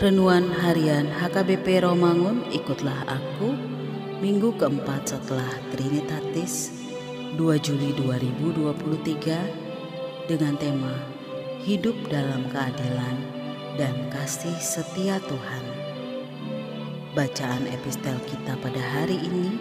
Renuan 0.00 0.48
Harian 0.48 1.12
HKBP 1.12 1.84
Romangun 1.84 2.48
Ikutlah 2.48 3.04
Aku 3.04 3.52
Minggu 4.24 4.48
keempat 4.56 5.12
setelah 5.12 5.52
Trinitatis 5.76 6.72
2 7.36 7.60
Juli 7.60 7.92
2023 8.00 10.24
dengan 10.24 10.56
tema 10.56 10.96
Hidup 11.60 12.00
dalam 12.08 12.48
keadilan 12.48 13.16
dan 13.76 13.92
kasih 14.08 14.56
setia 14.56 15.20
Tuhan. 15.20 15.64
Bacaan 17.12 17.68
epistel 17.68 18.16
kita 18.24 18.56
pada 18.56 18.80
hari 18.80 19.20
ini 19.20 19.60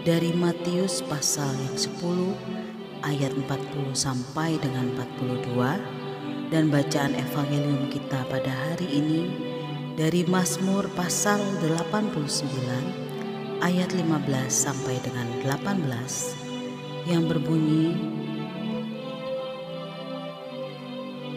dari 0.00 0.32
Matius 0.32 1.04
pasal 1.04 1.52
yang 1.60 1.76
10 1.76 3.04
ayat 3.04 3.36
40 3.36 3.92
sampai 3.92 4.56
dengan 4.64 4.96
42 4.96 6.48
dan 6.48 6.72
bacaan 6.72 7.12
evangelium 7.20 7.92
kita 7.92 8.24
pada 8.32 8.48
hari 8.48 8.88
ini 8.88 9.52
dari 9.94 10.26
Mazmur 10.26 10.90
pasal 10.98 11.38
89 11.62 13.62
ayat 13.62 13.94
15 13.94 14.02
sampai 14.50 14.98
dengan 14.98 15.30
18 15.46 17.06
yang 17.06 17.30
berbunyi 17.30 17.94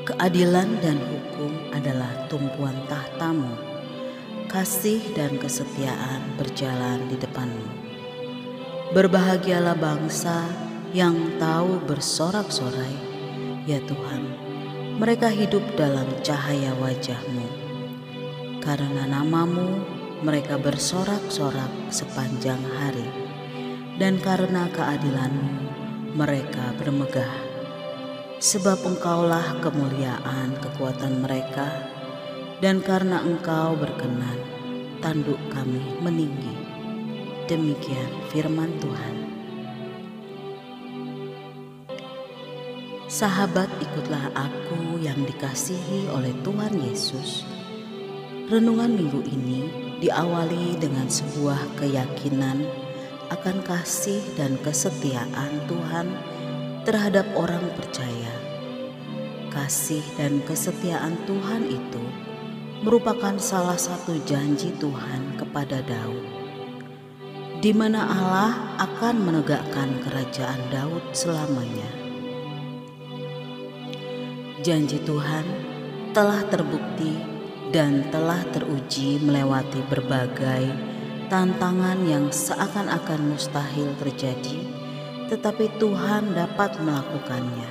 Keadilan 0.07 0.79
dan 0.79 1.03
hukum 1.03 1.51
adalah 1.75 2.07
tumpuan 2.31 2.79
tahtamu. 2.87 3.51
Kasih 4.47 5.03
dan 5.11 5.35
kesetiaan 5.35 6.23
berjalan 6.39 7.11
di 7.11 7.19
depanmu. 7.19 7.67
Berbahagialah 8.95 9.75
bangsa 9.75 10.47
yang 10.95 11.35
tahu 11.35 11.83
bersorak-sorai, 11.83 12.95
ya 13.67 13.83
Tuhan, 13.83 14.31
mereka 14.95 15.27
hidup 15.27 15.75
dalam 15.75 16.07
cahaya 16.23 16.71
wajahmu. 16.79 17.66
Karena 18.67 19.07
namamu, 19.07 19.79
mereka 20.27 20.59
bersorak-sorak 20.59 21.87
sepanjang 21.87 22.59
hari, 22.75 23.07
dan 23.95 24.19
karena 24.19 24.67
keadilanmu, 24.75 25.71
mereka 26.19 26.75
bermegah. 26.75 27.31
Sebab 28.43 28.83
engkaulah 28.83 29.63
kemuliaan 29.63 30.59
kekuatan 30.59 31.23
mereka, 31.23 31.87
dan 32.59 32.83
karena 32.83 33.23
engkau 33.23 33.79
berkenan, 33.79 34.35
tanduk 34.99 35.39
kami 35.47 36.03
meninggi. 36.03 36.59
Demikian 37.47 38.11
firman 38.35 38.75
Tuhan. 38.83 39.15
Sahabat, 43.07 43.71
ikutlah 43.79 44.27
aku 44.35 44.99
yang 44.99 45.23
dikasihi 45.23 46.11
oleh 46.11 46.35
Tuhan 46.43 46.75
Yesus. 46.83 47.56
Renungan 48.47 48.95
minggu 48.95 49.27
ini 49.27 49.67
diawali 49.99 50.79
dengan 50.79 51.11
sebuah 51.11 51.79
keyakinan 51.83 52.63
akan 53.27 53.59
kasih 53.67 54.23
dan 54.39 54.55
kesetiaan 54.63 55.67
Tuhan 55.67 56.07
terhadap 56.87 57.27
orang 57.35 57.67
percaya. 57.75 58.31
Kasih 59.51 60.03
dan 60.15 60.39
kesetiaan 60.47 61.19
Tuhan 61.27 61.67
itu 61.67 62.03
merupakan 62.87 63.35
salah 63.35 63.75
satu 63.75 64.15
janji 64.23 64.71
Tuhan 64.79 65.35
kepada 65.35 65.83
Daud, 65.83 66.23
di 67.59 67.75
mana 67.75 68.07
Allah 68.07 68.79
akan 68.79 69.27
menegakkan 69.27 69.99
kerajaan 70.07 70.61
Daud 70.71 71.03
selamanya 71.11 72.07
janji 74.67 74.99
Tuhan 75.05 75.45
telah 76.11 76.43
terbukti 76.49 77.36
dan 77.71 78.07
telah 78.07 78.39
teruji 78.55 79.19
melewati 79.19 79.83
berbagai 79.91 80.71
tantangan 81.27 81.99
yang 82.07 82.31
seakan-akan 82.31 83.35
mustahil 83.35 83.91
terjadi, 83.99 84.63
tetapi 85.27 85.67
Tuhan 85.75 86.31
dapat 86.31 86.79
melakukannya. 86.79 87.69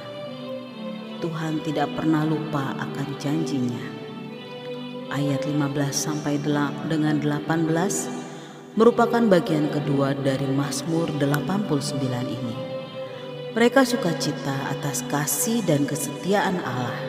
Tuhan 1.25 1.65
tidak 1.65 1.89
pernah 1.97 2.29
lupa 2.29 2.77
akan 2.77 3.09
janjinya. 3.17 3.97
Ayat 5.09 5.49
15 5.49 5.73
sampai 5.89 6.37
dengan 6.93 7.17
18 7.17 8.77
merupakan 8.77 9.25
bagian 9.25 9.73
kedua 9.73 10.13
dari 10.13 10.45
Mazmur 10.45 11.09
89 11.17 11.97
ini. 12.29 12.57
Mereka 13.57 13.89
sukacita 13.89 14.77
atas 14.77 15.01
kasih 15.09 15.65
dan 15.65 15.89
kesetiaan 15.89 16.61
Allah. 16.61 17.01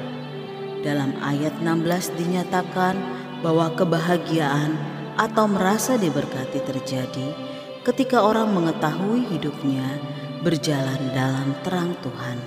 Dalam 0.88 1.20
ayat 1.20 1.60
16 1.60 2.16
dinyatakan 2.16 2.96
bahwa 3.44 3.68
kebahagiaan 3.76 4.72
atau 5.20 5.44
merasa 5.52 6.00
diberkati 6.00 6.64
terjadi 6.64 7.28
ketika 7.84 8.24
orang 8.24 8.56
mengetahui 8.56 9.28
hidupnya 9.36 9.84
berjalan 10.48 11.12
dalam 11.12 11.52
terang 11.68 11.92
Tuhan. 12.00 12.40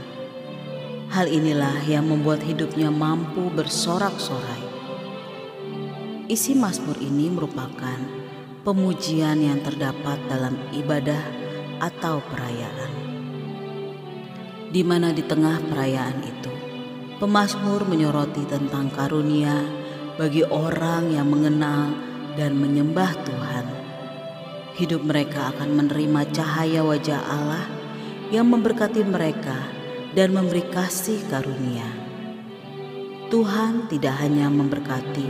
Hal 1.12 1.28
inilah 1.28 1.84
yang 1.84 2.08
membuat 2.08 2.40
hidupnya 2.40 2.88
mampu 2.88 3.52
bersorak-sorai. 3.52 4.64
Isi 6.32 6.56
Mazmur 6.56 6.96
ini 6.96 7.28
merupakan 7.28 8.00
pemujian 8.64 9.36
yang 9.36 9.60
terdapat 9.60 10.16
dalam 10.32 10.56
ibadah 10.72 11.20
atau 11.84 12.24
perayaan 12.32 13.10
di 14.70 14.86
mana 14.86 15.10
di 15.10 15.26
tengah 15.26 15.58
perayaan 15.66 16.22
itu, 16.22 16.52
pemazmur 17.20 17.84
menyoroti 17.84 18.48
tentang 18.48 18.88
karunia 18.88 19.60
bagi 20.16 20.40
orang 20.40 21.12
yang 21.12 21.28
mengenal 21.28 21.92
dan 22.32 22.56
menyembah 22.56 23.12
Tuhan. 23.28 23.66
Hidup 24.80 25.04
mereka 25.04 25.52
akan 25.52 25.76
menerima 25.76 26.32
cahaya 26.32 26.80
wajah 26.80 27.20
Allah 27.20 27.68
yang 28.32 28.48
memberkati 28.48 29.04
mereka 29.04 29.68
dan 30.16 30.32
memberi 30.32 30.64
kasih 30.72 31.20
karunia. 31.28 31.84
Tuhan 33.28 33.92
tidak 33.92 34.16
hanya 34.24 34.48
memberkati, 34.48 35.28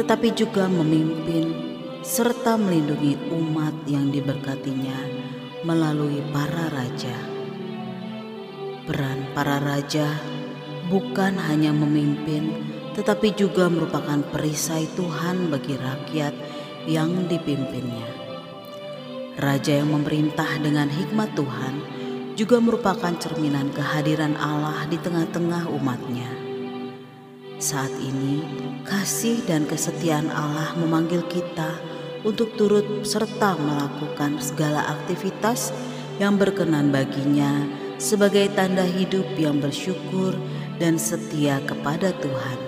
tetapi 0.00 0.32
juga 0.32 0.64
memimpin 0.64 1.52
serta 2.00 2.56
melindungi 2.56 3.20
umat 3.36 3.84
yang 3.84 4.08
diberkatinya 4.08 4.96
melalui 5.60 6.24
para 6.32 6.72
raja. 6.72 7.14
Peran 8.88 9.28
para 9.36 9.60
raja 9.60 10.37
bukan 10.88 11.36
hanya 11.36 11.70
memimpin, 11.70 12.64
tetapi 12.96 13.36
juga 13.36 13.68
merupakan 13.68 14.18
perisai 14.32 14.88
Tuhan 14.96 15.52
bagi 15.52 15.76
rakyat 15.76 16.34
yang 16.88 17.28
dipimpinnya. 17.28 18.08
Raja 19.38 19.78
yang 19.78 19.94
memerintah 19.94 20.58
dengan 20.58 20.90
hikmat 20.90 21.36
Tuhan 21.38 21.74
juga 22.34 22.58
merupakan 22.58 23.14
cerminan 23.14 23.70
kehadiran 23.70 24.34
Allah 24.34 24.82
di 24.90 24.98
tengah-tengah 24.98 25.70
umatnya. 25.70 26.26
Saat 27.58 27.90
ini, 28.02 28.42
kasih 28.82 29.42
dan 29.46 29.66
kesetiaan 29.66 30.30
Allah 30.30 30.74
memanggil 30.74 31.22
kita 31.30 31.78
untuk 32.26 32.54
turut 32.58 33.06
serta 33.06 33.54
melakukan 33.58 34.42
segala 34.42 34.86
aktivitas 34.90 35.70
yang 36.18 36.34
berkenan 36.34 36.90
baginya 36.90 37.66
sebagai 37.98 38.50
tanda 38.54 38.86
hidup 38.86 39.26
yang 39.38 39.58
bersyukur 39.58 40.34
dan 40.78 40.96
setia 40.96 41.58
kepada 41.66 42.14
Tuhan. 42.18 42.58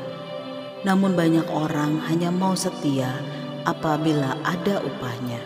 Namun, 0.87 1.15
banyak 1.15 1.47
orang 1.51 2.03
hanya 2.11 2.29
mau 2.35 2.53
setia 2.59 3.11
apabila 3.65 4.37
ada 4.45 4.83
upahnya. 4.83 5.41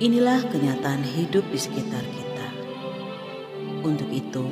Inilah 0.00 0.44
kenyataan 0.48 1.04
hidup 1.04 1.44
di 1.52 1.58
sekitar 1.60 2.02
kita. 2.02 2.48
Untuk 3.86 4.08
itu, 4.12 4.48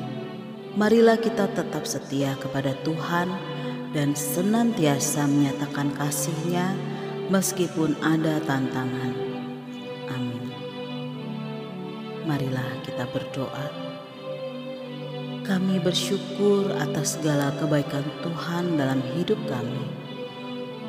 marilah 0.76 1.16
kita 1.16 1.48
tetap 1.52 1.88
setia 1.88 2.36
kepada 2.36 2.76
Tuhan 2.84 3.28
dan 3.96 4.12
senantiasa 4.12 5.24
menyatakan 5.24 5.96
kasih-Nya 5.96 6.76
meskipun 7.32 7.96
ada 8.04 8.36
tantangan 8.44 9.28
marilah 12.28 12.68
kita 12.84 13.08
berdoa. 13.08 13.87
Kami 15.48 15.80
bersyukur 15.80 16.76
atas 16.76 17.16
segala 17.16 17.48
kebaikan 17.56 18.04
Tuhan 18.20 18.76
dalam 18.76 19.00
hidup 19.16 19.40
kami. 19.48 19.80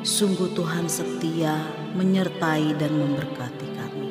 Sungguh 0.04 0.52
Tuhan 0.52 0.84
setia 0.84 1.64
menyertai 1.96 2.76
dan 2.76 2.92
memberkati 2.92 3.68
kami. 3.72 4.09